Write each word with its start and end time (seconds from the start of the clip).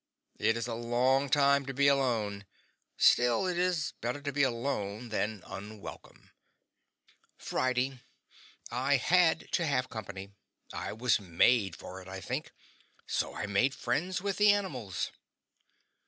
It 0.39 0.57
is 0.57 0.65
a 0.65 0.73
long 0.73 1.29
time 1.29 1.63
to 1.67 1.75
be 1.75 1.87
alone; 1.87 2.47
still, 2.97 3.45
it 3.45 3.55
is 3.55 3.93
better 4.01 4.19
to 4.19 4.31
be 4.31 4.41
alone 4.41 5.09
than 5.09 5.43
unwelcome. 5.45 6.31
FRIDAY 7.37 7.99
I 8.71 8.95
HAD 8.95 9.49
to 9.51 9.67
have 9.67 9.89
company 9.91 10.31
I 10.73 10.91
was 10.91 11.19
made 11.19 11.75
for 11.75 12.01
it, 12.01 12.07
I 12.07 12.19
think 12.19 12.51
so 13.05 13.35
I 13.35 13.45
made 13.45 13.75
friends 13.75 14.23
with 14.23 14.37
the 14.37 14.51
animals. 14.51 15.11